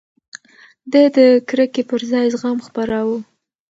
ده 0.91 1.01
د 1.15 1.17
کرکې 1.47 1.83
پر 1.89 2.01
ځای 2.11 2.25
زغم 2.33 2.57
خپراوه. 2.67 3.17